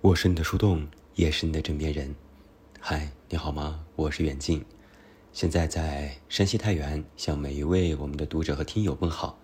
[0.00, 2.14] 我是你的树洞，也是你的枕边人。
[2.78, 3.84] 嗨，你好吗？
[3.96, 4.64] 我是远近，
[5.32, 9.36] 现在在山西太原，向每一位我们的读者和听友问好。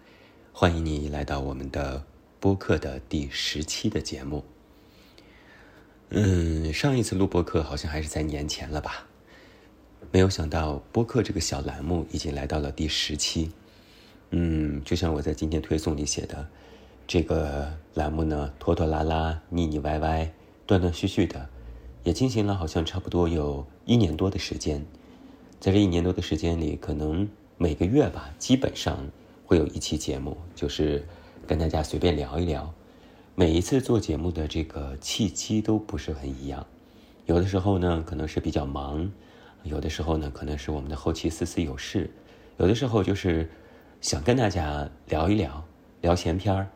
[0.53, 2.05] 欢迎你来到我们的
[2.39, 4.45] 播客的第十期的节目。
[6.11, 9.09] 嗯，上一次录播客好像还是在年前了吧？
[10.13, 13.51] 没有想到播客这个小栏目已经来到了第十期。
[14.31, 16.49] 嗯，就像我在今天推送里写的，
[17.09, 20.33] 这个栏目呢，拖拖拉拉、腻腻歪歪。
[20.67, 21.49] 断断续续的，
[22.03, 24.85] 也进行了好像差不多有一年多的时间，
[25.61, 27.29] 在这一年多的时间里，可能
[27.59, 28.99] 每个月吧，基本上
[29.45, 31.07] 会有一期节目，就是
[31.47, 32.73] 跟大家随便聊一聊。
[33.35, 36.67] 每一次做节目的这个契机都不是很一样，
[37.27, 39.11] 有的时候呢可能是比较忙，
[39.65, 42.11] 有的时候呢可能是我们的后期思思有事，
[42.57, 43.51] 有的时候就是
[44.01, 45.63] 想跟大家聊一聊，
[46.01, 46.69] 聊闲篇儿，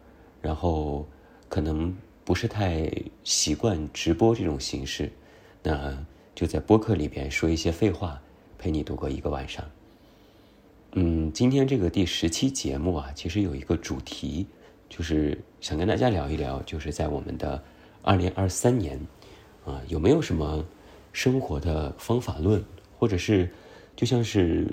[0.42, 1.06] 然后
[1.48, 1.96] 可能。
[2.28, 2.86] 不是太
[3.24, 5.10] 习惯直播这种形式，
[5.62, 5.96] 那
[6.34, 8.20] 就在播客里边说一些废话，
[8.58, 9.64] 陪你度过一个晚上。
[10.92, 14.46] 嗯，今天这个第十期节目啊，其实有一个主题，
[14.90, 17.64] 就是想跟大家聊一聊，就是在我们的
[18.02, 19.00] 二零二三年，
[19.64, 20.62] 啊，有没有什么
[21.14, 22.62] 生活的方法论，
[22.98, 23.50] 或者是
[23.96, 24.68] 就像是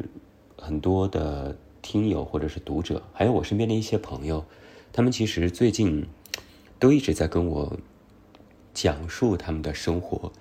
[0.57, 4.43] 很多的听友或者是读者，还有我身边的一些朋友，
[4.91, 6.05] 他们其实最近。
[6.77, 7.77] 都一直在跟我
[8.73, 10.31] 讲述他们的生活，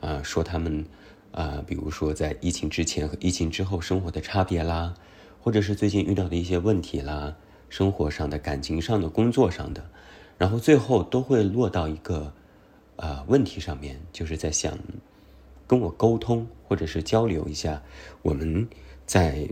[0.00, 0.84] 啊，说他们
[1.32, 4.94] 啊，比如说在疫情之前和疫情之后生活的差别啦，
[5.40, 7.36] 或者是最近遇到的一些问题啦，
[7.68, 9.90] 生活上的、感情上的、工作上的，
[10.38, 12.32] 然后最后都会落到一个
[12.96, 14.78] 啊问题上面，就是在想
[15.66, 17.82] 跟我沟通或者是交流一下，
[18.22, 18.66] 我们
[19.04, 19.48] 在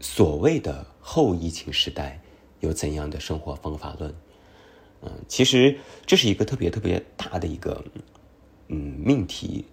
[0.00, 2.20] 所谓的后疫情时代
[2.60, 4.14] 有怎样的生活方法论。
[5.02, 7.84] 嗯，其实这是一个特别特别大的一个
[8.68, 9.64] 嗯命题，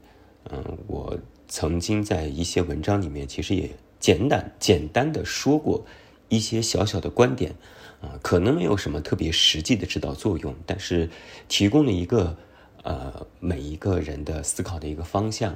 [0.52, 5.86] 嗯，我曾经在一些文章里面其实也简单简单的说过
[6.30, 7.56] 一些小小的观点，
[8.02, 11.10] 啊，可能没有什么特别实际的指导作用，但是
[11.48, 12.38] 提供了一个
[12.84, 15.56] 呃每一个人的思考的一个方向。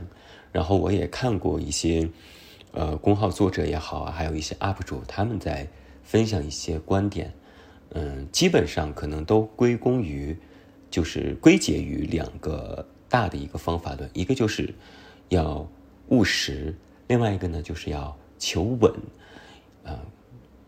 [0.51, 2.09] 然后我也看过一些
[2.72, 5.68] 呃公号作者也好，还有一些 UP 主他们在
[6.01, 7.31] 分享一些观点。
[7.91, 10.38] 嗯，基本上可能都归功于，
[10.91, 14.72] 就是归结于两个大的一个方法论，一个就是
[15.29, 15.67] 要
[16.09, 16.75] 务实，
[17.07, 18.94] 另外一个呢就是要求稳。
[19.83, 20.00] 啊，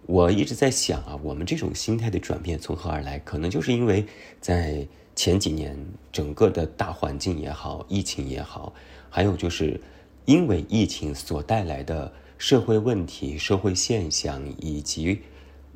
[0.08, 3.20] 我一直在想啊，我们这种心态的转变从何而来？
[3.20, 4.04] 可能就是因为
[4.40, 5.78] 在前几年
[6.12, 8.74] 整个的大环境也好，疫情也好，
[9.12, 9.80] 还有就是
[10.26, 15.22] 因为疫情所带来的社会问题、社会现象以及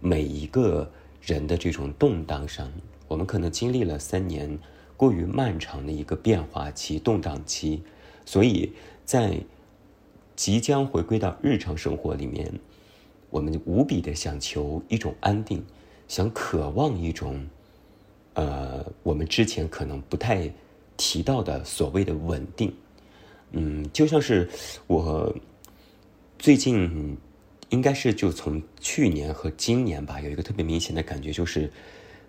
[0.01, 0.91] 每一个。
[1.25, 2.71] 人的这种动荡上，
[3.07, 4.59] 我们可能经历了三年
[4.95, 7.81] 过于漫长的一个变化期、动荡期，
[8.25, 8.71] 所以
[9.03, 9.39] 在
[10.35, 12.51] 即将回归到日常生活里面，
[13.31, 15.65] 我们无比的想求一种安定，
[16.07, 17.43] 想渴望一种，
[18.35, 20.51] 呃，我们之前可能不太
[20.95, 22.71] 提到的所谓的稳定。
[23.51, 24.47] 嗯，就像是
[24.85, 25.35] 我
[26.37, 27.17] 最近。
[27.75, 31.69] 应该是就从去年和今年吧，有一个特别明显的感觉，就是，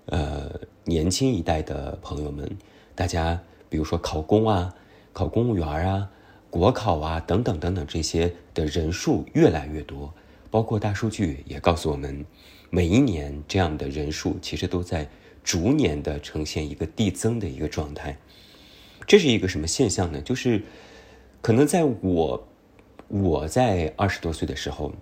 [0.07, 0.51] 呃，
[0.83, 2.51] 年轻一代的朋友们，
[2.97, 4.75] 大家比如说考公啊、
[5.13, 6.11] 考公务员啊、
[6.51, 10.13] 国考啊等等等等这些的人数越来越多，
[10.51, 12.27] 包括大数据也告诉我们，
[12.69, 15.09] 每一年这样的人数其实都在
[15.45, 18.19] 逐年的呈现一个递增的一个状态。
[19.07, 20.21] 这是一个什么现象呢？
[20.23, 20.61] 就是
[21.41, 22.49] 可能在我
[23.07, 24.93] 我在二十多岁的时候。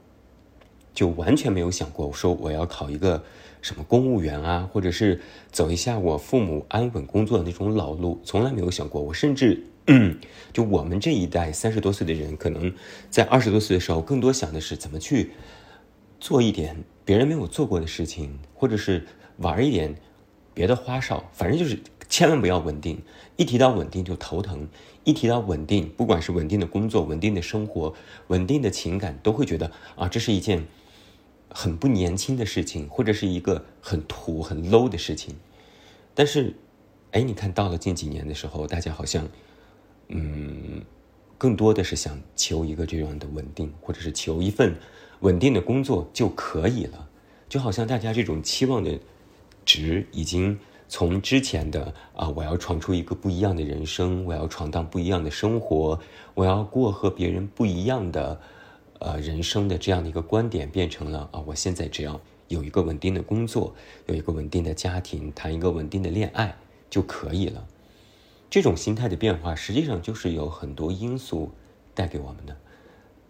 [0.94, 3.24] 就完全没有想过，说我要考一个
[3.60, 9.02] 什么公务员啊，或者是走一下我父母安稳工作的那种老路，从来没有想过。
[9.02, 9.64] 我甚至，
[10.52, 12.72] 就我们这一代三十多岁的人，可能
[13.10, 15.32] 在二十多岁的时候，更多想的是怎么去
[16.20, 19.04] 做一点别人没有做过的事情，或者是
[19.38, 19.96] 玩一点
[20.54, 21.24] 别的花哨。
[21.32, 21.78] 反正就是
[22.08, 23.02] 千万不要稳定，
[23.36, 24.68] 一提到稳定就头疼。
[25.02, 27.92] 一提到稳定，不管是稳定的工作、稳定的生活、
[28.28, 30.64] 稳定的情感，都会觉得啊，这是一件。
[31.56, 35.36] 很不年轻的事情，或者是一个很土、很 low 的事情，
[36.12, 36.52] 但是，
[37.12, 39.28] 哎，你看到了近几年的时候，大家好像，
[40.08, 40.82] 嗯，
[41.38, 44.74] 更多的是想求一个这样的稳定，或者是求一份
[45.20, 47.08] 稳定的工作就可以了，
[47.48, 48.98] 就好像大家这种期望的
[49.64, 50.58] 值已经
[50.88, 56.00] 从之前的啊，我要闯出一个不一样的人生，我要闯荡不一样的生活，
[56.34, 58.40] 我要过和别人不一样的。
[59.04, 62.18] 呃，人生的这样的一个观点变成了啊，我现在只要
[62.48, 63.74] 有一个稳定的工作，
[64.06, 66.56] 有一个稳定的家庭，谈一个稳定的恋爱
[66.88, 67.66] 就可以了。
[68.48, 71.50] 这种心态的变化，实际上就是有很多因素
[71.94, 72.56] 带给我们的，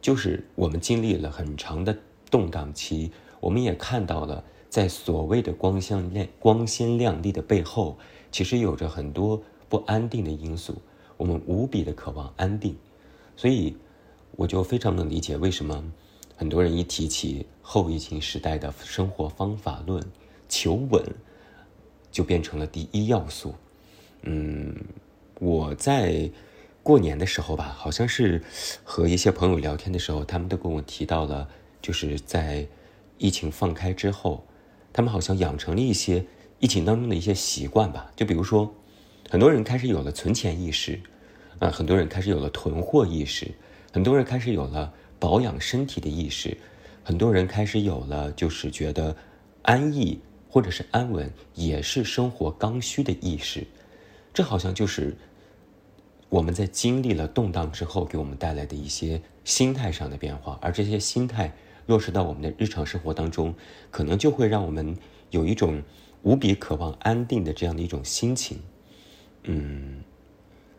[0.00, 1.98] 就是我们经历了很长的
[2.30, 3.10] 动荡期，
[3.40, 7.98] 我们也看到了，在所谓的光鲜亮光鲜亮丽的背后，
[8.30, 10.80] 其实有着很多不安定的因素。
[11.16, 12.76] 我们无比的渴望安定，
[13.34, 13.76] 所以
[14.36, 15.84] 我就非常能理解为什么
[16.36, 20.02] 很多人一提起后疫情时代的生活方法论，
[20.48, 21.02] 求稳
[22.10, 23.54] 就变成了第一要素。
[24.22, 24.74] 嗯，
[25.40, 26.30] 我在
[26.82, 28.42] 过年的时候吧，好像是
[28.82, 31.48] 和一些朋友聊天的时候，他们都跟我提到了，
[31.80, 32.66] 就是在
[33.18, 34.44] 疫情放开之后，
[34.92, 36.24] 他们好像养成了一些
[36.58, 38.74] 疫情当中的一些习惯吧，就比如说。
[39.30, 41.00] 很多人开始有了存钱意识，
[41.58, 43.52] 啊，很多人开始有了囤货意识，
[43.94, 46.58] 很多人开始有了保养身体的意识，
[47.04, 49.14] 很多人开始有了就是觉得
[49.62, 50.18] 安逸
[50.50, 53.64] 或者是安稳也是生活刚需的意识。
[54.32, 55.16] 这好像就是
[56.28, 61.54] 我们在经历了动荡之后给我们带来的一些心态上的变化，而这些心态
[61.86, 63.54] 落实到我们的日常生活当中，
[63.92, 64.96] 可能就会让我们
[65.30, 65.80] 有一种
[66.24, 68.58] 无比渴望安定的这样的一种心情。
[69.44, 70.02] 嗯，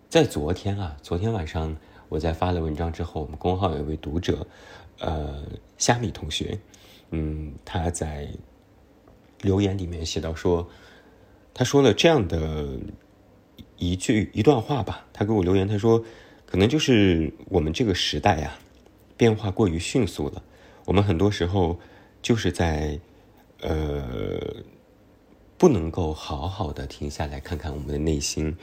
[0.10, 1.78] 在昨天啊，昨天晚上
[2.10, 4.46] 我在发了文章之后，我们公号有一位读者，
[5.00, 5.44] 呃，
[5.78, 6.57] 虾米同学，
[7.12, 8.28] 嗯，他在
[9.42, 10.68] 留言里面写到说，
[11.54, 12.80] 他说了这样的
[13.78, 16.04] 一句一段话吧，他给我留言，他说，
[16.46, 18.58] 可能就是我们这个时代呀，
[19.18, 20.44] 变化过于迅速了，
[20.86, 21.80] 我们很多时候
[22.22, 23.00] 就是在，
[23.62, 24.63] 呃。
[25.58, 28.58] 不能够好好的停下来看看我们的内心，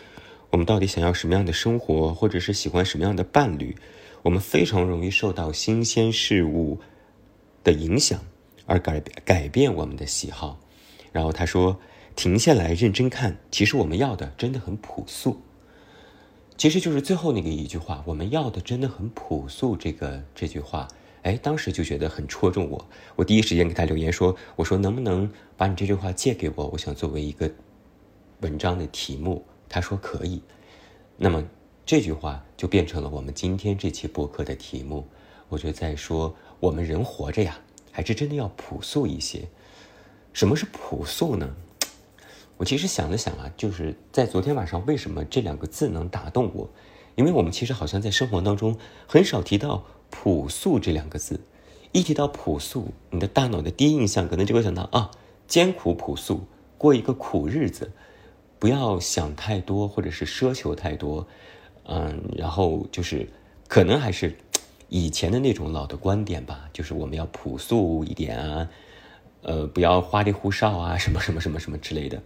[0.52, 3.74] 我们到底想要什么样的生活，或者是喜欢什么样的伴侣？
[4.22, 6.78] 我们非常容易受到新鲜事物
[7.64, 8.20] 的影响，
[8.66, 10.60] 而改变改变我们的喜好。
[11.10, 11.80] 然后他说
[12.14, 15.40] ：“停下来认真看，其实我们要的真的很朴素。”
[16.58, 20.86] 其实就是最后那个一句话：“我们要的真的很朴素。”这个这句话。
[21.22, 26.66] 哎，当时就觉得很戳中我，我第一时间给他留言说：“我说能不能把你这句话借给我？
[26.66, 27.50] 我想作为一个
[28.40, 30.40] 文章的题目。”他说可以。
[31.16, 31.42] 那么
[31.84, 35.08] 这句话就变成了我们今天这期播客的题目。
[35.48, 37.58] 我就在说，我们人活着呀，
[37.90, 39.48] 还是真的要朴素一些。
[40.32, 41.56] 什么是朴素呢？
[42.58, 46.70] 我其实想了想啊，就是在昨天晚上，为什么这两个字能打动我？
[47.16, 48.76] 因为我们其实好像在生活当中
[49.08, 49.84] 很少提到。
[50.14, 51.40] 朴素这两个字，
[51.90, 55.10] 一提到朴素，你的大脑的第一印象可能就会想到啊，
[55.48, 56.42] 艰苦朴素，
[56.76, 57.92] 过一个苦日子，
[58.62, 61.26] 不要想太多，或者是奢求太多，
[61.82, 63.28] 嗯，然后就是
[63.66, 64.36] 可能还是
[64.88, 68.68] 以前的那种老的观点吧，就是我们要朴素一点啊，
[69.42, 72.22] 呃，不要花里胡哨啊，什么什么什么什么之类的。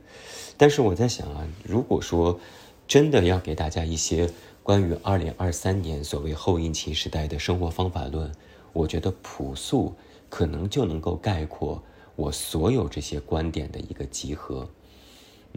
[0.58, 2.38] 但是我在想啊，如果说
[2.86, 4.30] 真的要给大家一些。
[4.62, 8.32] 关于二零二三年所谓后疫情时代的生活方法论，
[8.72, 9.94] 我觉得朴素
[10.28, 11.80] 可能就能够概括
[12.16, 14.68] 我所有这些观点的一个集合。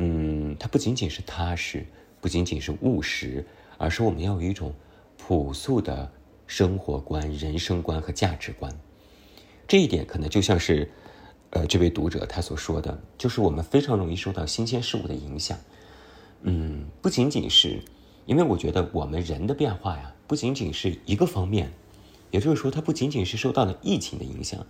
[0.01, 1.86] 嗯，它不仅仅是踏实，
[2.22, 3.46] 不仅仅是务实，
[3.78, 4.74] 而是我们要有一种
[5.18, 6.10] 朴素的
[6.48, 8.74] 生活观、人生观和价值观。
[9.68, 10.90] 这一点可能就像是，
[11.50, 15.57] 呃，这位读者他所说的，就是我们非常容易受到新鲜事物的影响。
[16.44, 17.81] 嗯，不仅仅是。
[18.25, 21.74] 因为我觉得我们人的变化呀，不仅仅是一个方面，
[22.29, 24.68] 也就是说，它不仅仅是受到了疫情的影响，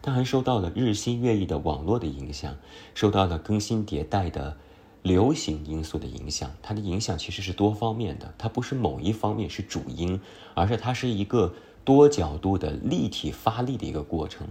[0.00, 2.56] 它还受到了日新月异的网络的影响，
[2.94, 4.56] 受到了更新迭代的
[5.02, 6.50] 流行因素的影响。
[6.62, 10.20] 它的影响其实是多方面的，它不是某一方面是主因，
[10.54, 11.54] 而是它是一个
[11.84, 14.48] 多角度的立体发力的一个过程。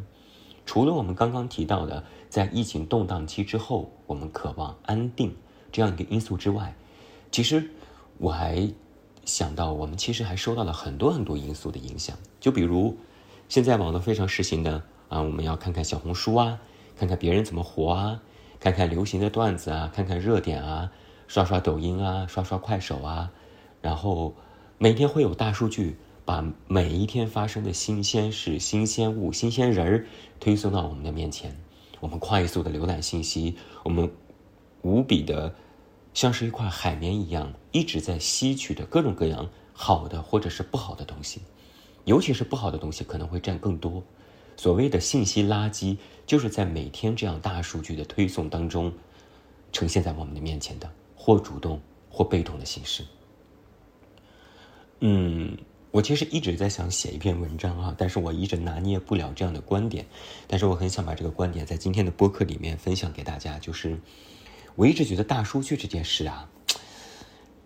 [0.65, 5.35] 除了我们刚刚提到的，在疫情动荡期之后，我们渴望安定
[5.71, 6.75] 这样一个因素之外，
[7.31, 7.71] 其实。
[8.21, 8.69] 我还
[9.23, 12.97] 想到，我们其实还受到了很多很多因素的影响，就比如
[13.47, 16.59] 现在网络非常时行的啊，我们要看看小红书啊，
[16.97, 18.21] 看看别人怎么活啊，
[18.59, 20.91] 看看流行的段子啊，看看热点啊，
[21.27, 23.31] 刷刷抖音啊，刷刷快手啊，
[23.81, 24.35] 然后
[24.77, 30.07] 每天会有大数据把每一天发生的新鲜事、新鲜物、新鲜人儿
[30.39, 31.55] 推送到我们的面前，
[31.99, 34.11] 我们快速的浏览信息，我们
[34.81, 35.53] 无比的。
[36.11, 41.39] 像是一块海绵一样，一直在吸取的各种各样好的或者是不好的东西，
[42.03, 44.03] 尤其是不好的东西可能会占更多。
[44.57, 45.97] 所谓的信息垃圾，
[46.29, 48.93] 就是在每天这样大数据的推送当中，
[49.71, 53.03] 呈现在我们的面前的，或主动或被动的形式。
[54.99, 55.57] 嗯，
[55.89, 60.05] 我其实一直在想写一篇文章啊，但是我一直拿捏不了这样的观点，
[60.45, 63.99] 但是我很想把这个观点在今天的播客里面分享给大家，就是。
[64.75, 66.47] 我一直觉得大数据这件事啊，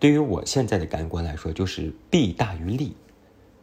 [0.00, 2.96] 对于我现在的感官来说，就是弊大于利。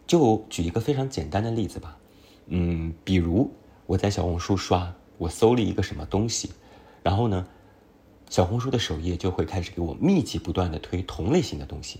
[0.06, 1.98] 就举一个非常简单的例子吧，
[2.46, 3.52] 嗯，比如
[3.92, 6.52] 我在小红书刷，我搜了一个什么东西，
[7.04, 7.46] 然后呢，
[8.30, 12.00] 小红书的首页就会开始给我密集不断的推同类型的东西，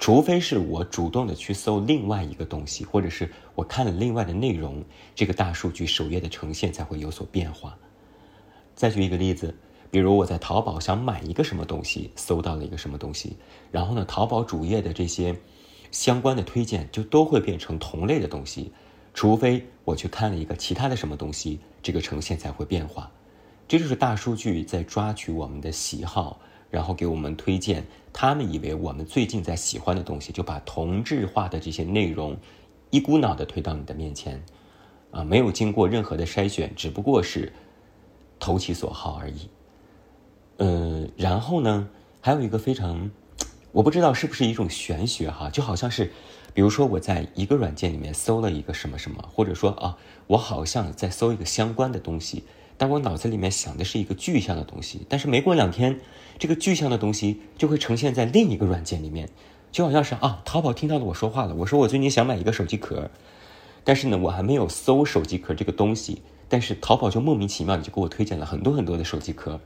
[0.00, 4.84] 除非是我主动的去搜另外一个东西，或者是我看了另外的内容，
[5.14, 7.78] 这个大数据首页的呈现才会有所变化。
[8.74, 9.54] 再举一个例子。
[9.88, 13.36] 比如我在淘宝想买一个什么东西，搜到了一个什么东西，
[13.70, 15.38] 然后呢，淘宝主页的这些
[15.92, 18.72] 相关的推荐就都会变成同类的东西，
[19.16, 23.10] 除非我去看了一个其他的什么东西，这个呈现才会变化。
[23.66, 26.38] 这就是大数据在抓取我们的喜好，
[26.70, 27.82] 然后给我们推荐
[28.12, 32.36] 他们以为我们最近在喜欢的东西，就把同质化的这些内容
[32.90, 34.44] 一股脑的推到你的面前，
[35.10, 37.50] 啊，没有经过任何的筛选，只不过是
[38.38, 39.48] 投其所好而已。
[40.58, 41.88] 呃，然后呢，
[42.20, 43.10] 还有一个非常，
[43.72, 46.12] 我不知道是不是一种玄学哈，就好像是，
[46.56, 52.44] 比如说我在一个软件里面搜了一个什么什么，或者说啊，我好像在搜一个相关的东西，
[52.78, 56.00] 但我脑子里面想的是一个具象的东西，但是没过两天，
[56.38, 59.28] 这个具象的东西就会呈现在另一个软件里面，
[59.70, 63.10] 就好像是啊，淘宝听到了我说话了，我说我最近想买一个手机壳，
[63.84, 69.60] 但是呢，我还没有搜手机壳这个东西，但是淘宝就莫名其妙就给我推荐了很多很多的手机壳。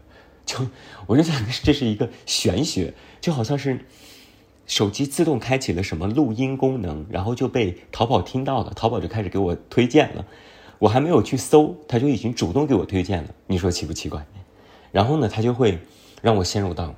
[0.45, 0.67] 就
[1.07, 3.85] 我就想，这是一个玄学，就好像是
[4.71, 10.25] 手机自动开启了什么录音功能，然后就被淘宝听到了，淘宝就开始给我推荐了，
[10.79, 14.25] 我还没有去搜，它就已经主动给我推荐了，你说奇不奇怪？
[14.93, 15.77] 然后呢，它就会
[16.23, 16.95] 让我陷入到，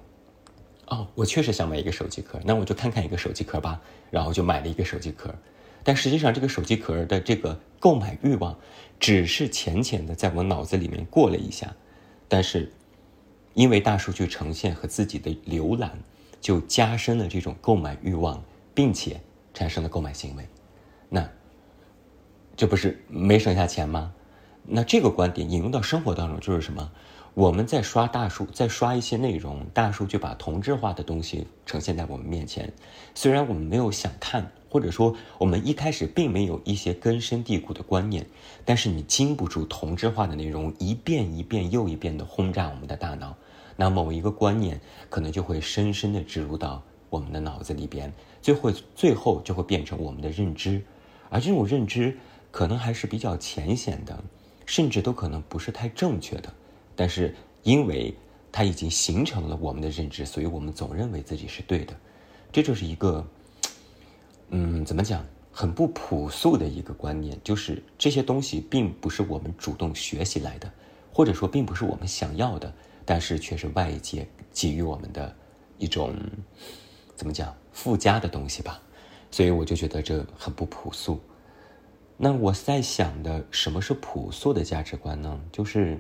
[0.89, 5.35] 哦，我确实想买一个手机壳，那我就看看一个手机壳吧，然后就买了一个手机壳，
[5.83, 8.55] 但实际上这个手机壳的这个购买欲望，
[9.01, 11.75] 只是浅浅的在我脑子里面过了一下，
[12.29, 12.71] 但是。
[13.55, 15.93] 因为大数据呈现和自己的浏览，
[16.43, 18.43] 就加深了这种购买欲望，
[18.75, 19.23] 并且
[19.55, 20.47] 产生了购买行为，
[21.09, 21.27] 那
[22.55, 24.13] 这不是没省下钱吗？
[24.65, 26.91] 那这个观点引用到生活当中就是什么？
[27.35, 32.73] 我们在刷大数，在刷一些内容，大数据把同质化的东西呈现在我们面前，
[33.15, 38.27] 虽然我们没有想看，或者说我们一开始并没有一些根深蒂固的观念，
[38.67, 43.35] 但是你经不住同质化的内容一遍一遍又一遍的轰炸我们的大脑。
[43.77, 50.83] 那某一个观念可能就会深深的植入到我们的脑子里边，最后最后就会变成我们的认知，
[51.29, 52.17] 而这种认知
[52.51, 54.23] 可能还是比较浅显的，
[54.67, 56.53] 甚至都可能不是太正确的。
[56.95, 58.15] 但是因为
[58.51, 61.95] 它已经形成了我们的认知，所以我们总认为自己是对的。
[62.53, 63.27] 这就是一个，
[64.51, 70.71] 嗯，怎么讲，很不朴素的一个观念，就是这些东西并不是我们主动学习来的，
[71.13, 72.73] 或者说并不是我们想要的。
[73.05, 75.35] 但是却是外界给予我们的
[75.79, 76.15] 一种
[77.17, 78.81] 怎么讲附加的东西吧，
[79.31, 81.21] 所以我就觉得这很不朴素。
[82.17, 85.41] 那我在想的什么是朴素的价值观呢？
[85.51, 85.99] 就是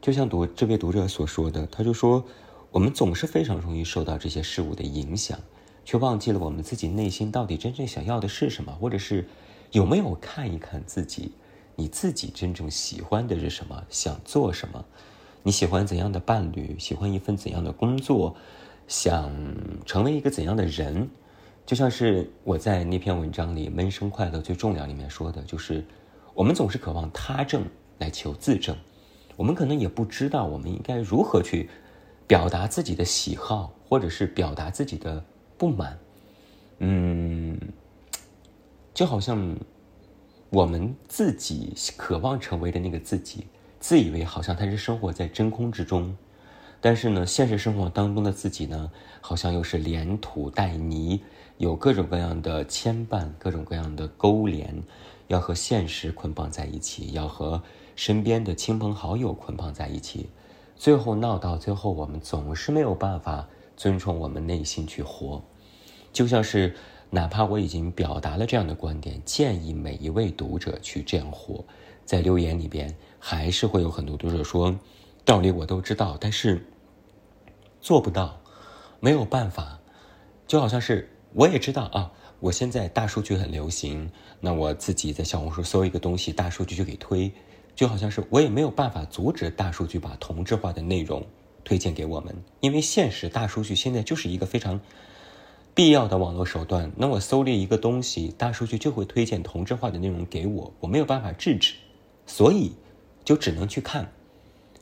[0.00, 2.24] 就像读这位读者所说的，他就说
[2.70, 5.38] 我们总是非常容易受到这些事物的影响，
[5.84, 9.26] 却忘记了我们自己内心到底真正想要的是什么，或者是
[9.72, 11.32] 有没有看一看自己，
[11.76, 14.84] 你自己真正喜欢的是什么，想做什么。
[15.42, 16.76] 你喜欢怎样的伴侣？
[16.78, 18.36] 喜欢一份怎样的工作？
[18.86, 19.30] 想
[19.84, 21.08] 成为一个怎样的人？
[21.66, 25.84] 就像是我在那篇文章里《闷声快乐最重要》里面说的，就是
[26.32, 27.62] 我们总是渴望他证
[27.98, 28.74] 来求自证，
[29.36, 31.68] 我们可能也不知道我们应该如何去
[32.26, 35.22] 表达自己的喜好，或者是表达自己的
[35.58, 35.98] 不满。
[36.78, 37.60] 嗯，
[38.94, 39.54] 就好像
[40.48, 43.46] 我们自己渴望成为的那个自己。
[43.80, 46.16] 自以为好像他是生活在真空之中，
[46.80, 51.20] 但是呢，现实生活当中的自己呢，好像又是连土带泥，
[51.58, 54.82] 有各种各样的牵绊，各种各样的勾连，
[55.28, 57.62] 要和现实捆绑在一起，要和
[57.94, 60.28] 身边的亲朋好友捆绑在一起，
[60.76, 65.42] 最后闹到最后，我们总是没有办法遵从我们内心去活，
[66.12, 66.74] 就像是
[67.10, 71.64] 哪怕我已经表达了这样的观点，建议每一位读者去这样活，
[72.08, 72.96] 在留言里边。
[73.18, 74.74] 还是会有很多读者说，
[75.24, 76.64] 道理我都知道，但是
[77.82, 78.40] 做不到，
[79.00, 79.78] 没有办法。
[80.46, 82.10] 就好像是我也知道啊，
[82.40, 84.10] 我现在大数据很流行，
[84.40, 87.30] 那我自己在小红书搜一个东西，大数据就给推。
[87.74, 91.26] 就好像是我也没有办法阻止大数据把同质化的内容
[91.64, 94.80] 推荐给我们，因为现实大数据现在就是一个非常
[95.74, 96.92] 必要的网络手段。
[96.96, 101.74] 那我搜了一个东西，大数据就会推荐同质化的内容给我，我没有办法制止，
[102.28, 102.76] 所以。
[103.24, 104.10] 就只能去看，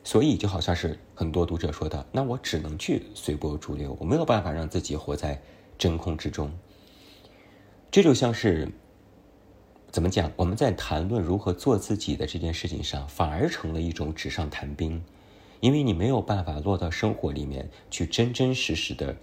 [0.04, 5.42] 所以就好像是很多读者说的，那我只能去随波逐流，我没有办法让自己活在
[5.76, 6.56] 真空之中。
[7.90, 8.70] 这就像是
[9.90, 10.30] 怎么讲？
[10.36, 15.02] 我们在谈论如何做自己的这件事情上，反而成了一种纸上谈兵，
[15.58, 19.16] 因为你没有办法落到生活里面去，真真实实的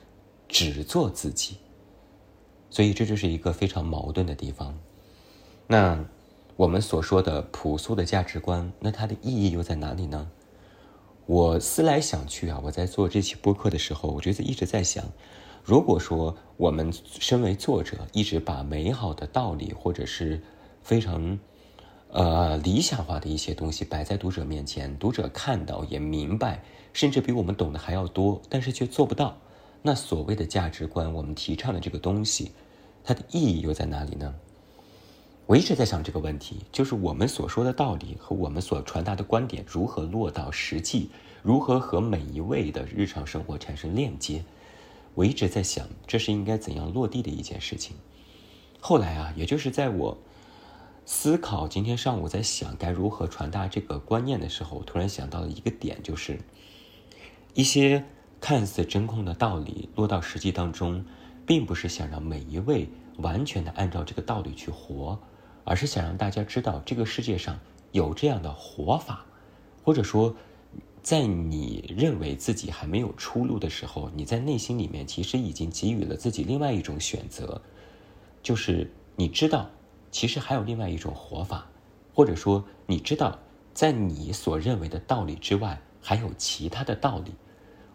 [0.49, 1.59] 只做自己。
[2.69, 4.77] 所以这就是一个非常矛盾的地方。
[5.67, 6.03] 那
[6.55, 10.29] 我们所说的朴素的价值观，那它的意义又在哪里呢？
[11.25, 15.03] 我思来想去啊，我在做这期播客的时候，我觉得一直在想，
[15.63, 20.41] 如果说我们身为作者，一直把美好的道理或者是
[20.83, 21.39] 非常
[22.11, 29.37] 呃理想化的一些东西摆在读者面前，读者看到也明白，甚至比我们懂得还要多，但是却做不到。
[29.81, 32.51] 那所谓的价值观，我们提倡的这个东西，
[33.03, 34.35] 它的意义又在哪里呢？
[35.45, 41.09] 我一直在想这个问题，就是我们所说的道理和我们所传达的观点如何落到实际，
[41.41, 44.45] 如何和每一位的日常生活产生链接。
[45.15, 47.95] 我一直在想，这是应该怎样落地的一件事情。
[48.79, 50.17] 后来啊，也就是在我
[51.05, 56.39] 思考今天上午在想该如何传达这个观念的时候，突然想到了一个点，就是
[57.53, 58.05] 一些。
[58.41, 61.05] 看似真空的道理落到实际当中，
[61.45, 65.17] 并不是想让每一位完全的按照这个道理去活，
[65.63, 67.59] 而是想让大家知道这个世界上
[67.91, 69.25] 有这样的活法，
[69.83, 70.35] 或者说，
[71.01, 77.61] 在你认为自己还没有出路的时候，你在内心里面其实已经给予了自己另外一种选择，
[78.41, 79.69] 就是你知道
[80.11, 81.67] 其实还有另外一种活法，
[82.13, 83.37] 或者说你知道
[83.73, 87.33] 在你所认为的道理之外还有其他的道理。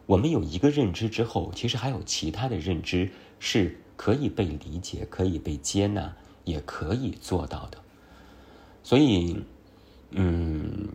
[0.07, 6.17] 我们有一个认知之后，其实还有其他的认知是可以被理解、可以被接纳、
[6.49, 7.79] 也可以做到的。
[8.83, 9.45] 所以，
[10.11, 10.89] 嗯，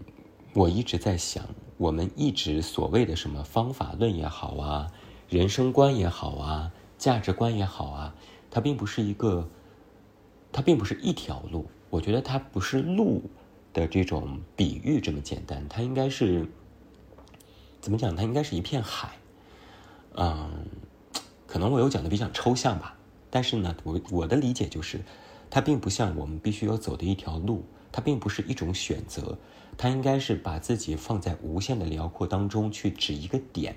[0.53, 1.45] 我一直在想，
[1.77, 4.91] 我们一直所谓的什么方法论也好啊，
[5.29, 8.15] 人生观也好啊，价值观也好啊，
[8.50, 9.48] 它并不是一个，
[10.51, 11.68] 它并不是一条路。
[11.89, 13.22] 我觉得它不是路
[13.74, 16.50] 的这种比喻这么简单，它应该是。
[17.83, 18.16] 怎么讲？
[18.16, 19.18] 它应该是一片海，
[20.16, 20.50] 嗯，
[21.46, 22.96] 可能我有讲的比较抽象吧。
[23.29, 25.01] 但是呢，我我的理解就是，
[25.53, 29.37] 它并不像我们必须要走的一条路，它并不是一种选择，
[29.77, 33.75] 它应该是把自己放在无限的辽阔当中去指一个点，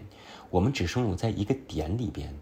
[0.48, 2.34] 我们只生活在一个点里边，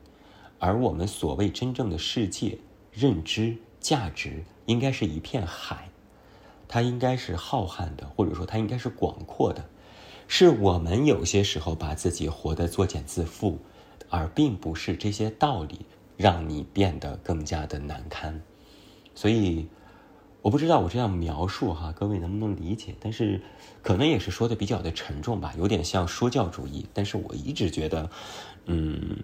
[0.61, 2.59] 而我们所谓真正的世界
[2.93, 5.89] 认知价值，应该是一片海，
[6.69, 9.65] 它应该是浩瀚的，或者说它应该是广阔的。
[10.29, 13.57] 是我们有些时候把自己活得作茧自缚，
[14.09, 15.81] 而并不是这些道理
[16.17, 18.41] 让你变得更加的难堪。
[19.15, 19.69] 所以，
[20.43, 22.95] 我不知道我这样描述哈，各位能不能理解？
[23.01, 23.41] 但是，
[23.83, 26.87] 可能也是说的比较的沉重吧，有点像说教主义。
[26.93, 28.11] 但是我一直觉得，
[28.67, 29.19] 嗯，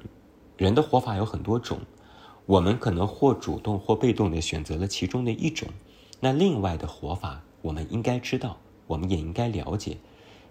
[0.57, 1.81] 人的活法有很多种，
[2.46, 5.68] 我们可能或主动或被动的选择了其中的一种，
[6.20, 9.98] 那另外的活法，我们应该知道，我们也应该了解。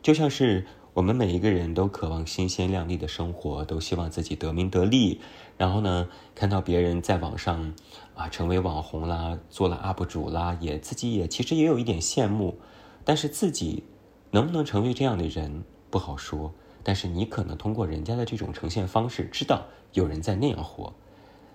[0.02, 5.20] 就像是我们每一个人都渴望新鲜亮丽的生活，都希望自己得名得利，
[5.58, 7.74] 然后呢，看到别人在网上
[8.20, 12.60] 啊成为网红啦，做了 UP 主啦，也自己也其实也有一点羡慕，
[13.06, 13.86] 但是自己
[14.32, 16.52] 能不能成为这样的人不好说。
[16.84, 20.94] 但是你可能通过人家的这种呈现方式，知道有人在那样活。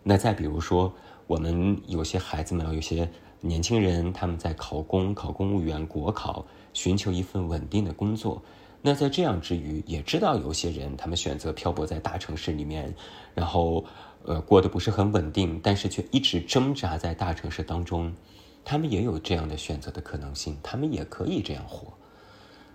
[0.03, 0.94] 那再比如说，
[1.27, 3.11] 我们有些孩子们，有些
[3.42, 6.46] 年轻人，他们在考公、考公务员、国考。
[6.72, 8.42] 寻求一份稳定的工作，
[8.87, 12.94] 那在这样之余，也知道有些人他们选择漂泊在大城市里面，
[13.35, 13.83] 然后，
[14.27, 18.12] 呃，过得不是很稳定，但是却一直挣扎在大城市当中，
[18.62, 21.94] 他们也有这样的选择的可能性，他们也可以这样活。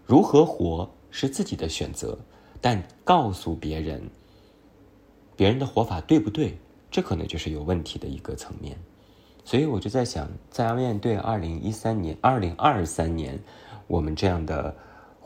[0.03, 2.17] 如何活是自己的选择，
[2.59, 4.09] 但告诉别人，
[5.35, 6.57] 别人的活法对不对，
[6.89, 8.75] 这可能就是有问题的一个层面。
[9.45, 13.39] 所以我就在想，在面对二零一三年、二零二三年。
[13.85, 14.75] 我们这样的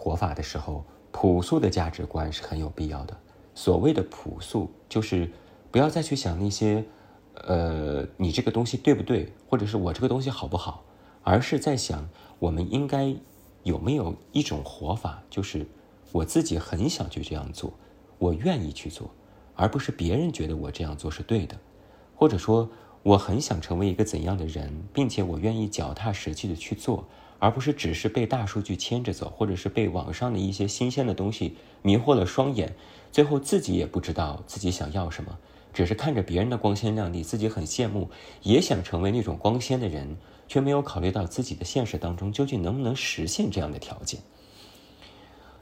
[0.04, 3.18] 活法的时候，朴素的价值观是很有必要的。
[3.56, 5.32] 所谓的朴素，就是
[5.72, 6.84] 不要再去想那些，
[7.36, 10.84] 呃，你这个东西对不对，或者是我这个东西好不好，
[11.22, 13.16] 而是在想我们应该
[13.64, 15.66] 有没有一种活法，就是
[16.12, 17.72] 我自己很想去这样做，
[18.18, 19.10] 我愿意去做，
[19.56, 21.56] 而不是别人觉得我这样做是对的，
[22.14, 22.70] 或者说
[23.04, 27.08] 我很想成为一个怎样的人，并且我愿意脚踏实地的去做。
[27.44, 32.74] 而不是只是被大数据牵着走，或者是被网上的一些新鲜的东西迷惑了双眼，
[33.12, 35.38] 最后自己也不知道自己想要什么，
[35.74, 38.10] 只是看着别人的光鲜亮丽，自己很羡慕，
[38.44, 40.16] 也想成为那种光鲜的人，
[40.48, 44.22] 却没有考虑到自己的现实当中究竟能不能实现这样的条件。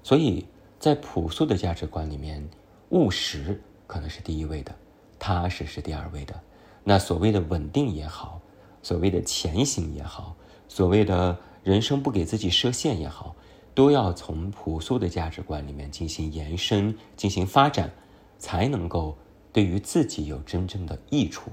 [0.04, 0.46] 所以，
[0.78, 2.48] 在朴素的价值观里面，
[2.90, 4.72] 务实可能是第一位的，
[5.18, 6.40] 踏实是第二位的。
[6.84, 8.40] 那所谓的稳定也好，
[8.84, 10.36] 所谓的前行也好，
[10.68, 13.36] 所谓的人生不给自己设限也好，
[13.74, 17.92] 都要从朴素的价值观里面进行延伸、进行发展，
[18.38, 19.18] 才能够
[19.54, 21.52] 对于自己有真正的益处。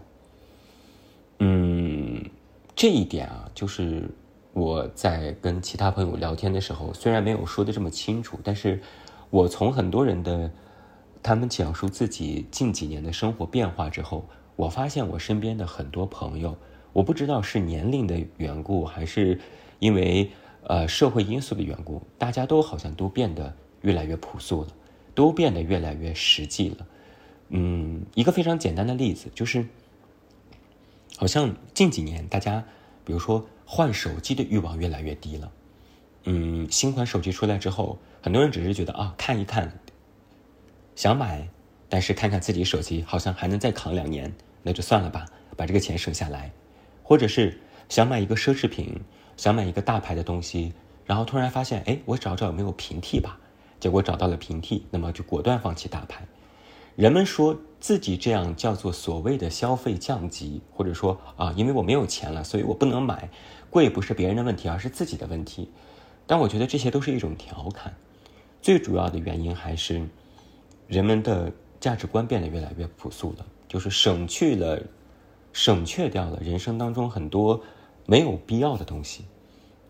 [1.39, 2.25] 嗯，
[2.75, 4.11] 这一点啊，就是
[4.53, 8.81] 我在跟其他朋友聊天的时候，虽然没有说的这么清楚，但是
[9.31, 10.51] 我从很多人的
[11.23, 14.29] 他们讲述自己近几年的生活变化之后。
[14.57, 16.57] 我发现我身边的很多朋友，
[16.93, 19.39] 我不知道是年龄的缘故，还是
[19.79, 20.31] 因为
[20.63, 24.69] 呃社会因素的缘故，大家都好像都变得越来越朴素了，
[25.15, 26.87] 都变得越来越实际了。
[27.49, 29.67] 嗯，一个非常简单的例子就是，
[31.17, 32.65] 好像近几年大家，
[33.05, 35.51] 比如说换手机的欲望越来越低了。
[36.25, 39.79] 嗯，新款手机出来之后，很多人只是觉得啊看一看，
[40.95, 41.49] 想买，
[41.89, 44.35] 但是看看自己手机好像还能再扛两年。
[44.63, 45.25] 那就算了吧，
[45.57, 46.53] 把这个钱省下来，
[47.03, 49.01] 或者是想买一个奢侈品，
[49.39, 50.73] 想买一个大牌的东西，
[51.07, 53.39] 然后突然发现，哎，我找找有没有平替吧，
[53.81, 56.27] 结果找到了平替，那么就果断放弃大牌。
[56.97, 63.31] 人们说自己这样叫做所谓的消费降级，或者说啊，因为我没有钱了，所以我不能买，
[63.71, 65.71] 贵不是别人的问题，而是自己的问题。
[66.27, 67.95] 但我觉得这些都是一种调侃，
[68.61, 70.05] 最主要的原因还是
[70.89, 73.47] 人们的价值观变得越来越朴素了。
[73.69, 74.83] 就是省去了，
[75.53, 77.63] 省却掉了人生当中很多
[78.11, 79.27] 没有必要的东西。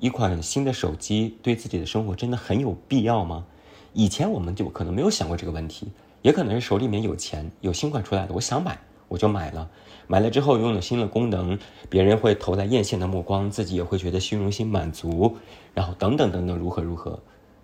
[0.01, 3.47] 一款新的手机对自己的生活真的很有必要吗？
[3.93, 5.87] 以前我们就可能没有想过这个问题，
[6.23, 8.77] 也可能是手里面有钱，有新款出来的，我想买
[9.07, 9.71] 我就买了。
[10.09, 11.57] 买了之后拥有新的功能，
[11.89, 15.37] 别人会投来艳羡的目光，自己也会觉得虚荣心满足，
[15.73, 17.21] 然后等等等等如何如何。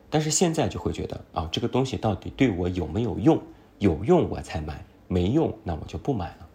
[0.08, 3.42] 但是现在就会觉得啊，这个东西到底对我有没有用？
[3.80, 4.84] 有用我才买。
[5.08, 6.46] 没用，那我就不买了。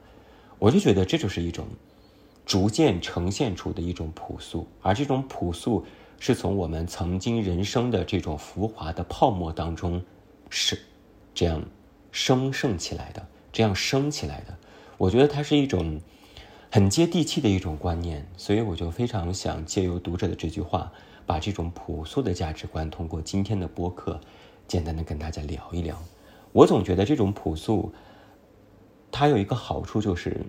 [0.57, 1.65] 我就觉得这就是一种
[2.49, 5.85] 逐渐呈现出的一种朴素，而这种朴素
[6.19, 10.03] 是从我们曾经人生的这种浮华的泡沫当中
[10.49, 10.75] 是
[11.31, 11.61] 这样
[12.11, 14.57] 生盛起来的，这样升起来的。
[14.97, 16.01] 我觉得它是一种
[16.71, 20.91] 很接地气的一种观念，所以我就非常想借由读者的这句话，
[21.27, 24.19] 把这种朴素的价值观通过今天的播客，
[24.67, 25.95] 简单的跟大家聊一聊。
[26.51, 27.93] 我总觉得这种朴素。
[29.11, 30.39] 它有一个好处就是，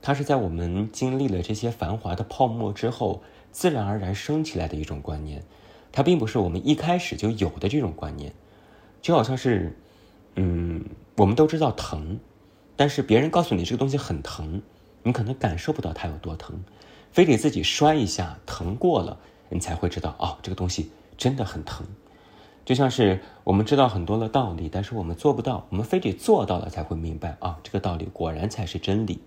[0.00, 5.42] 它是在我们经历了这些繁华的泡沫之后，自然而然升起来的一种观念。
[5.90, 8.32] 它并不是我们一开始就有的这种观念，
[9.00, 9.76] 就好像是，
[10.36, 10.84] 嗯，
[11.16, 12.20] 我们都知道疼，
[12.76, 14.62] 但是别人告诉你这个东西很疼，
[15.02, 16.62] 你可能感受不到它有多疼，
[17.10, 21.86] 非得自己摔一下疼过了，你才会知道哦，这个东西真的很疼。
[22.64, 29.20] 就像是我们知道很多的道理，但是我们做不到，我们非得做到了才会明白啊，这个道理果然才是真理。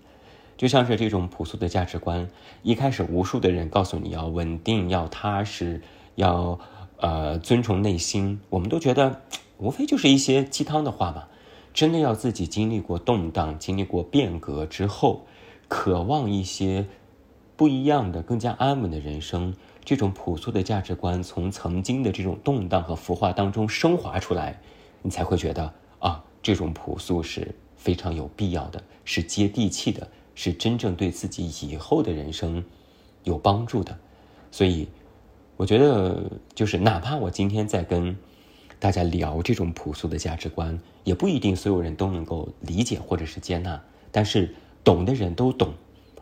[0.56, 2.28] 就像是这种朴素的价值观，
[2.62, 5.82] 一开始无数的人告诉你要稳定、要踏实、
[6.14, 6.58] 要
[6.98, 9.22] 呃遵从内心，我们都觉得
[9.58, 11.24] 无非就是一些鸡汤的话嘛。
[11.74, 15.24] 真的要自己经历过动荡、经历过变革之后，
[15.68, 16.86] 渴望一些
[17.56, 19.54] 不一样的、更加安稳的人生。
[19.84, 24.60] 这种朴素的价值观从曾经的这种动荡和浮华当中升华出来，
[25.00, 32.64] 你才会觉得啊，这种朴素是非常有必要的，是接地气的，是真正对自己以后的人生
[33.24, 33.98] 有帮助的。
[34.50, 34.88] 所以，
[35.56, 38.16] 我觉得就是哪怕我今天在跟
[38.78, 45.72] 大家聊这种朴素的价值观，也不一定所有人都能够理解或者是接纳，但是懂的人都懂，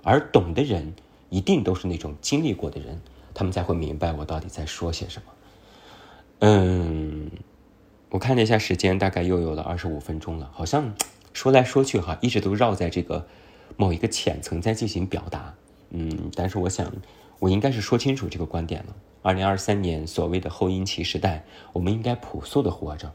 [0.03, 0.95] 而懂的人
[1.31, 3.01] 一定都是那种经历过的人。
[3.33, 5.33] 他们才会明白我到底在说些什么。
[6.41, 7.31] 嗯，
[8.11, 10.95] 我看了一下时间，大概又有了二十五分钟了，好像
[11.33, 13.27] 说来说去哈，一直都绕在这个
[13.81, 15.55] 某一个浅层在进行表达。
[15.89, 16.93] 嗯，但是我想，
[17.39, 18.95] 我应该是说清楚这个观点了。
[19.23, 23.11] 二零二三年所谓的后阴期时代，我们应该朴素的活着，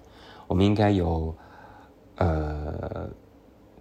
[0.47, 1.35] 我们应该有
[2.15, 3.07] 呃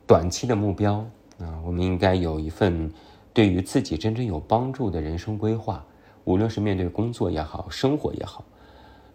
[0.07, 0.97] 短期的目标
[1.38, 2.92] 啊，我们应该有一份
[3.33, 5.83] 对于自己真正有帮助的人生规划。
[6.25, 8.44] 无论是面对工作也好，生活也好，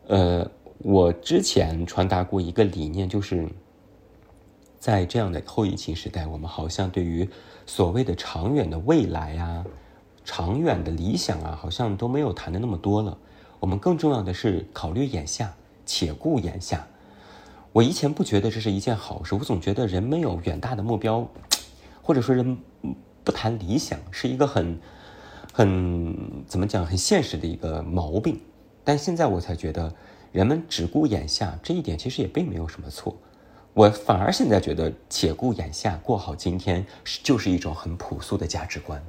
[0.08, 3.48] 呃，我之前传达过一个理念，就是
[4.80, 7.30] 在这样的后疫情时代，我们好像对于
[7.66, 9.66] 所谓的长远的未来啊、
[10.24, 13.18] 长远的理想啊，好像都没有谈的那么多了。
[13.60, 15.54] 我们更重要的是考虑眼下，
[15.86, 16.88] 且顾眼下。
[17.74, 21.28] 我以前不觉得这是一件好事，我总觉得人没有远大的目标，
[22.02, 22.58] 或者说人
[23.24, 24.80] 不谈理想，是一个很。
[25.52, 26.86] 很怎么讲？
[26.86, 28.40] 很现实的一个毛病，
[28.84, 29.94] 但现在我才觉得，
[30.32, 33.18] 人们只顾眼下，这一点其实也并没有什么错。
[33.80, 36.86] 我反而现在觉得，且顾眼下，过好今天，
[37.24, 39.02] 就是一种很朴素的价值观。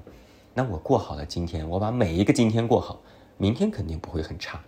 [0.54, 3.00] 那我过好了今天，我把每一个今天过好，
[3.36, 4.60] 明天肯定不会很差。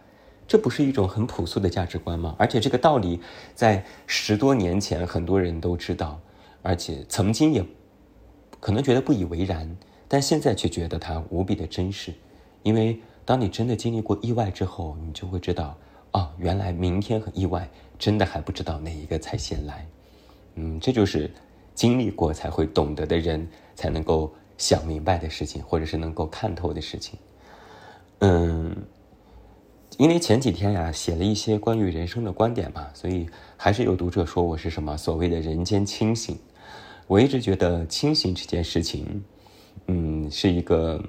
[0.48, 2.34] 这不是一种很朴素的价值观吗？
[2.36, 3.20] 而且这个道理
[3.54, 6.18] 在十多年前很多人都知道，
[6.62, 7.64] 而且曾经也
[8.58, 9.76] 可能觉得不以为然，
[10.08, 12.12] 但现在却觉得它无比的真实。
[12.64, 15.78] 因为当你真的经历过意外之后，你就会知道，
[16.10, 17.70] 哦，原来明天和意外
[18.02, 19.86] 真的还不知道哪一个才先来。
[20.56, 21.30] 嗯，这就是
[21.72, 27.16] 经历过才会懂得的人才能够想明白的事情，或者是能够看透的事情。
[28.18, 28.76] 嗯。
[29.98, 36.36] 因为前几天呀写了一些关于人生的观点嘛，所以还是有读者说我是什么所谓的人间清醒。
[37.06, 39.22] 我一直觉得清醒这件事情，
[39.86, 41.00] 嗯，是一个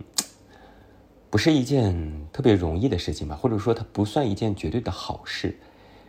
[1.30, 1.96] 不是一件
[2.34, 5.58] 特别容易的事情吧，或者说它不算一件绝对的好事。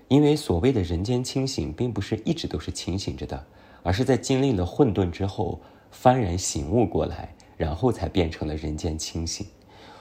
[0.08, 3.46] 因为所谓的人间清醒，并不是一直都是清醒着的，
[3.82, 5.60] 而是在经历了混沌之后
[5.92, 9.46] 幡然醒悟过来，然后才变成了人间清醒。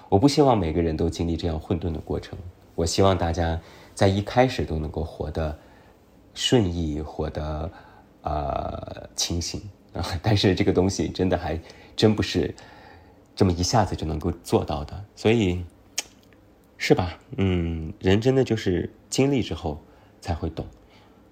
[0.10, 2.38] 我不希望每个人都经历这样混沌的过程。
[2.76, 3.60] 我希望大家
[3.94, 5.58] 在一开始都能够活得
[6.34, 7.72] 顺意，活得
[8.22, 9.62] 呃清醒
[9.94, 10.06] 啊！
[10.22, 11.60] 但是这个东西真的还
[11.96, 12.54] 真不是
[13.36, 15.64] 这么一下子就能够做到的，所以
[16.78, 17.18] 是吧？
[17.38, 19.80] 嗯，人真的就是经历之后
[20.24, 20.66] 才会懂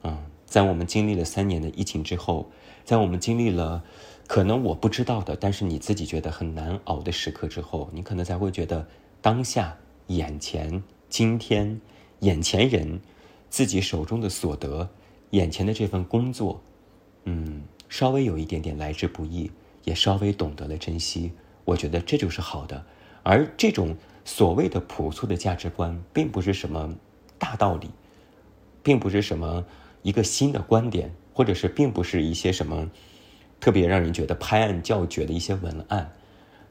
[0.01, 0.19] 啊！
[0.45, 2.51] 在我们经历了三年的疫情之后，
[2.83, 3.81] 在我们经历了
[4.27, 8.85] 可能我不知道的，但是你自己觉得很难熬的时刻之后，你可能才会觉得
[9.21, 9.77] 当下
[10.07, 10.83] 眼前。
[11.07, 11.79] 今天，
[12.19, 12.99] 眼前人，
[13.49, 14.89] 自己手中的所得，
[15.29, 16.61] 眼前的这份工作，
[17.23, 19.49] 嗯，稍微有一点点来之不易，
[19.85, 21.31] 也稍微懂得了珍惜。
[21.63, 22.83] 我觉得这就是好的。
[23.23, 26.93] 而这种所谓的朴素的价值观，并不是什么
[27.37, 27.89] 大道理，
[28.83, 29.65] 并不是什么
[30.01, 32.89] 一个新的观点，或者是并不是一些什么
[33.59, 36.11] 特别让人觉得拍案叫绝的一些文案，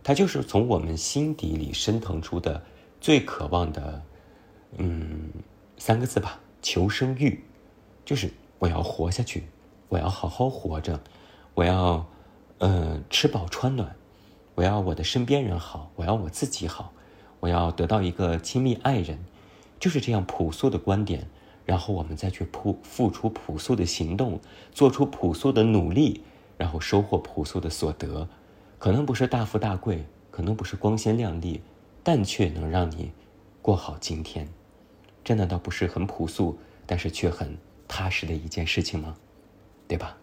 [0.03, 2.63] 它就是从我们心底里升腾出的
[3.01, 4.03] 最渴望的。
[4.79, 5.31] 嗯，
[5.79, 7.43] 三个字吧，求生欲，
[8.05, 9.43] 就是我要活下去，
[9.89, 11.01] 我要好好活着，
[11.55, 12.07] 我要，
[12.59, 13.97] 呃，吃饱穿暖，
[14.55, 16.93] 我要我的身边人好，我要我自己好，
[17.41, 19.19] 我要得到一个亲密爱人，
[19.81, 21.29] 就是这样朴素的观点，
[21.71, 24.41] 然后我们再去付付出朴素的行动，
[24.73, 26.25] 做出朴素的努力，
[26.59, 28.29] 然后收获朴素的所得，
[28.77, 31.63] 可能不是大富大贵，可能不是光鲜亮丽，
[32.03, 33.13] 但却能让你
[33.63, 34.49] 过好今天。
[35.23, 37.57] 这难道不是很朴素，但是却很
[37.87, 39.17] 踏实的一件事情吗？
[39.87, 40.17] 对吧？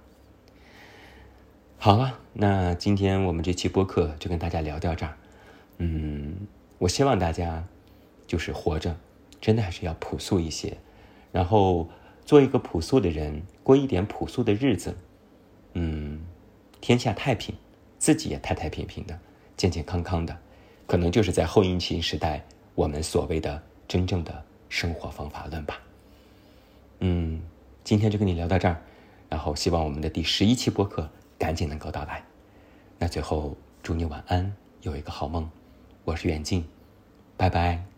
[1.78, 5.18] 好了，那今天我们这期播客就跟大家聊到这儿。
[5.78, 6.46] 嗯，
[6.78, 7.64] 我希望大家
[8.28, 8.98] 就是活着，
[9.40, 10.78] 真的还是要朴素一些，
[11.38, 11.88] 然后
[12.26, 14.98] 做一个朴素的人，过一点朴素的日子。
[15.74, 16.20] 嗯，
[16.82, 17.54] 天下太平，
[18.00, 19.20] 自己也太太平平的，
[19.56, 20.36] 健健康康的，
[20.88, 24.44] 可能就是在后疫情时代，我们所谓的真正的。
[24.70, 25.80] 生活方法论吧，
[27.00, 27.42] 嗯，
[27.86, 28.82] 今天就跟你聊到这儿，
[29.30, 32.22] 然后希望我们的第十一期播客赶紧能够到来。
[33.00, 35.50] 那最后祝你晚安，有一个好梦。
[36.04, 36.66] 我是远近，
[37.38, 37.97] 拜拜。